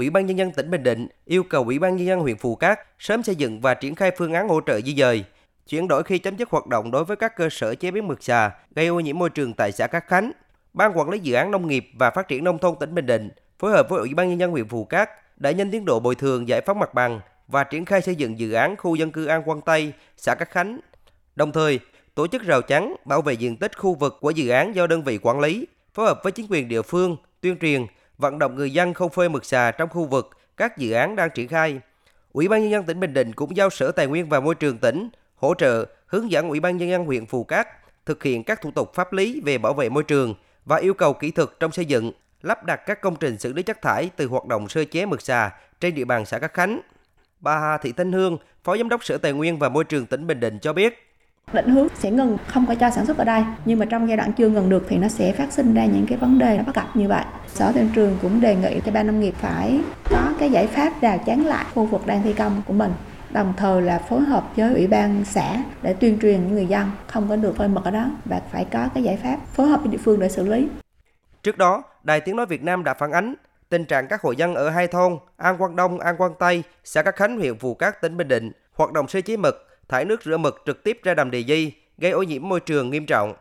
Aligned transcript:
Ủy 0.00 0.10
ban 0.10 0.26
nhân 0.26 0.38
dân 0.38 0.52
tỉnh 0.52 0.70
Bình 0.70 0.82
Định 0.82 1.08
yêu 1.24 1.42
cầu 1.42 1.64
Ủy 1.64 1.78
ban 1.78 1.96
nhân 1.96 2.06
dân 2.06 2.20
huyện 2.20 2.36
Phù 2.36 2.56
Cát 2.56 2.80
sớm 2.98 3.22
xây 3.22 3.34
dựng 3.34 3.60
và 3.60 3.74
triển 3.74 3.94
khai 3.94 4.10
phương 4.18 4.32
án 4.32 4.48
hỗ 4.48 4.60
trợ 4.66 4.80
di 4.80 4.94
dời, 4.94 5.24
chuyển 5.68 5.88
đổi 5.88 6.02
khi 6.02 6.18
chấm 6.18 6.36
dứt 6.36 6.50
hoạt 6.50 6.66
động 6.66 6.90
đối 6.90 7.04
với 7.04 7.16
các 7.16 7.36
cơ 7.36 7.48
sở 7.50 7.74
chế 7.74 7.90
biến 7.90 8.08
mực 8.08 8.22
xà 8.22 8.50
gây 8.74 8.86
ô 8.86 9.00
nhiễm 9.00 9.18
môi 9.18 9.30
trường 9.30 9.54
tại 9.54 9.72
xã 9.72 9.86
Cát 9.86 10.06
Khánh. 10.06 10.32
Ban 10.72 10.98
quản 10.98 11.10
lý 11.10 11.18
dự 11.18 11.34
án 11.34 11.50
nông 11.50 11.66
nghiệp 11.66 11.90
và 11.94 12.10
phát 12.10 12.28
triển 12.28 12.44
nông 12.44 12.58
thôn 12.58 12.74
tỉnh 12.80 12.94
Bình 12.94 13.06
Định 13.06 13.30
phối 13.58 13.70
hợp 13.70 13.88
với 13.88 14.00
Ủy 14.00 14.14
ban 14.14 14.28
nhân 14.28 14.40
dân 14.40 14.50
huyện 14.50 14.68
Phù 14.68 14.84
Cát 14.84 15.10
đẩy 15.36 15.54
nhanh 15.54 15.70
tiến 15.70 15.84
độ 15.84 16.00
bồi 16.00 16.14
thường 16.14 16.48
giải 16.48 16.60
phóng 16.60 16.78
mặt 16.78 16.94
bằng 16.94 17.20
và 17.48 17.64
triển 17.64 17.84
khai 17.84 18.02
xây 18.02 18.14
dựng 18.14 18.38
dự 18.38 18.52
án 18.52 18.76
khu 18.76 18.94
dân 18.94 19.10
cư 19.10 19.26
An 19.26 19.42
Quang 19.42 19.60
Tây, 19.60 19.92
xã 20.16 20.34
Cát 20.34 20.50
Khánh. 20.50 20.80
Đồng 21.36 21.52
thời, 21.52 21.80
tổ 22.14 22.26
chức 22.26 22.42
rào 22.42 22.62
chắn 22.62 22.94
bảo 23.04 23.22
vệ 23.22 23.32
diện 23.32 23.56
tích 23.56 23.78
khu 23.78 23.94
vực 23.94 24.18
của 24.20 24.30
dự 24.30 24.48
án 24.48 24.74
do 24.74 24.86
đơn 24.86 25.02
vị 25.04 25.18
quản 25.22 25.40
lý, 25.40 25.66
phối 25.94 26.06
hợp 26.06 26.20
với 26.22 26.32
chính 26.32 26.46
quyền 26.50 26.68
địa 26.68 26.82
phương 26.82 27.16
tuyên 27.40 27.56
truyền, 27.58 27.86
vận 28.20 28.38
động 28.38 28.56
người 28.56 28.72
dân 28.72 28.94
không 28.94 29.10
phơi 29.10 29.28
mực 29.28 29.44
xà 29.44 29.70
trong 29.70 29.88
khu 29.88 30.04
vực 30.04 30.30
các 30.56 30.78
dự 30.78 30.92
án 30.92 31.16
đang 31.16 31.30
triển 31.34 31.48
khai. 31.48 31.80
Ủy 32.32 32.48
ban 32.48 32.62
nhân 32.62 32.70
dân 32.70 32.84
tỉnh 32.84 33.00
Bình 33.00 33.14
Định 33.14 33.32
cũng 33.32 33.56
giao 33.56 33.70
Sở 33.70 33.92
Tài 33.92 34.06
nguyên 34.06 34.28
và 34.28 34.40
Môi 34.40 34.54
trường 34.54 34.78
tỉnh 34.78 35.08
hỗ 35.36 35.54
trợ 35.54 35.86
hướng 36.06 36.30
dẫn 36.30 36.48
Ủy 36.48 36.60
ban 36.60 36.76
nhân 36.76 36.88
dân 36.88 37.04
huyện 37.04 37.26
Phù 37.26 37.44
Cát 37.44 37.68
thực 38.06 38.22
hiện 38.22 38.44
các 38.44 38.62
thủ 38.62 38.70
tục 38.70 38.94
pháp 38.94 39.12
lý 39.12 39.40
về 39.44 39.58
bảo 39.58 39.74
vệ 39.74 39.88
môi 39.88 40.02
trường 40.02 40.34
và 40.64 40.76
yêu 40.76 40.94
cầu 40.94 41.12
kỹ 41.12 41.30
thuật 41.30 41.48
trong 41.60 41.72
xây 41.72 41.84
dựng, 41.84 42.12
lắp 42.42 42.64
đặt 42.64 42.76
các 42.86 43.00
công 43.00 43.16
trình 43.16 43.38
xử 43.38 43.52
lý 43.52 43.62
chất 43.62 43.82
thải 43.82 44.10
từ 44.16 44.26
hoạt 44.26 44.46
động 44.46 44.68
sơ 44.68 44.84
chế 44.84 45.06
mực 45.06 45.22
xà 45.22 45.50
trên 45.80 45.94
địa 45.94 46.04
bàn 46.04 46.26
xã 46.26 46.38
Cát 46.38 46.54
Khánh. 46.54 46.80
Bà 47.40 47.58
Hà 47.58 47.78
Thị 47.78 47.92
Thanh 47.92 48.12
Hương, 48.12 48.38
Phó 48.64 48.76
Giám 48.76 48.88
đốc 48.88 49.04
Sở 49.04 49.18
Tài 49.18 49.32
nguyên 49.32 49.58
và 49.58 49.68
Môi 49.68 49.84
trường 49.84 50.06
tỉnh 50.06 50.26
Bình 50.26 50.40
Định 50.40 50.58
cho 50.58 50.72
biết, 50.72 51.09
định 51.52 51.68
hướng 51.68 51.88
sẽ 51.94 52.10
ngừng 52.10 52.36
không 52.46 52.66
có 52.66 52.74
cho 52.74 52.90
sản 52.90 53.06
xuất 53.06 53.18
ở 53.18 53.24
đây. 53.24 53.42
Nhưng 53.64 53.78
mà 53.78 53.86
trong 53.86 54.08
giai 54.08 54.16
đoạn 54.16 54.32
chưa 54.32 54.48
ngừng 54.48 54.68
được 54.68 54.86
thì 54.88 54.96
nó 54.96 55.08
sẽ 55.08 55.32
phát 55.32 55.52
sinh 55.52 55.74
ra 55.74 55.84
những 55.84 56.06
cái 56.08 56.18
vấn 56.18 56.38
đề 56.38 56.56
nó 56.56 56.62
bất 56.62 56.74
cập 56.74 56.96
như 56.96 57.08
vậy. 57.08 57.24
Sở 57.46 57.72
tuyên 57.72 57.90
trường 57.94 58.18
cũng 58.22 58.40
đề 58.40 58.56
nghị 58.56 58.80
cho 58.86 58.92
ban 58.92 59.06
nông 59.06 59.20
nghiệp 59.20 59.34
phải 59.40 59.80
có 60.10 60.32
cái 60.38 60.50
giải 60.50 60.66
pháp 60.66 60.92
rào 61.00 61.18
chắn 61.18 61.46
lại 61.46 61.64
khu 61.74 61.84
vực 61.84 62.06
đang 62.06 62.22
thi 62.22 62.32
công 62.32 62.62
của 62.66 62.72
mình 62.72 62.92
đồng 63.32 63.54
thời 63.56 63.82
là 63.82 63.98
phối 63.98 64.20
hợp 64.20 64.44
với 64.56 64.74
ủy 64.74 64.86
ban 64.86 65.24
xã 65.24 65.62
để 65.82 65.94
tuyên 65.94 66.18
truyền 66.22 66.40
những 66.40 66.54
người 66.54 66.66
dân 66.66 66.90
không 67.06 67.28
có 67.28 67.36
được 67.36 67.56
phơi 67.56 67.68
mật 67.68 67.84
ở 67.84 67.90
đó 67.90 68.10
và 68.24 68.40
phải 68.52 68.66
có 68.72 68.88
cái 68.94 69.02
giải 69.02 69.18
pháp 69.22 69.36
phối 69.46 69.68
hợp 69.68 69.80
với 69.80 69.88
địa 69.88 69.98
phương 69.98 70.20
để 70.20 70.28
xử 70.28 70.46
lý. 70.46 70.68
Trước 71.42 71.58
đó, 71.58 71.82
Đài 72.02 72.20
Tiếng 72.20 72.36
Nói 72.36 72.46
Việt 72.46 72.62
Nam 72.62 72.84
đã 72.84 72.94
phản 72.94 73.12
ánh 73.12 73.34
tình 73.68 73.84
trạng 73.84 74.06
các 74.08 74.22
hộ 74.22 74.30
dân 74.30 74.54
ở 74.54 74.70
hai 74.70 74.86
thôn 74.86 75.18
An 75.36 75.58
Quang 75.58 75.76
Đông, 75.76 75.98
An 75.98 76.16
Quang 76.16 76.34
Tây, 76.38 76.62
xã 76.84 77.02
Cát 77.02 77.16
Khánh, 77.16 77.38
huyện 77.38 77.58
Phù 77.58 77.74
Cát, 77.74 78.00
tỉnh 78.00 78.16
Bình 78.16 78.28
Định 78.28 78.52
hoạt 78.74 78.92
động 78.92 79.08
sơ 79.08 79.20
chế 79.20 79.36
mực, 79.36 79.69
thải 79.90 80.04
nước 80.04 80.22
rửa 80.22 80.36
mực 80.36 80.62
trực 80.66 80.84
tiếp 80.84 81.00
ra 81.02 81.14
đầm 81.14 81.30
Đề 81.30 81.44
Di, 81.44 81.72
gây 81.98 82.10
ô 82.10 82.22
nhiễm 82.22 82.48
môi 82.48 82.60
trường 82.60 82.90
nghiêm 82.90 83.06
trọng. 83.06 83.34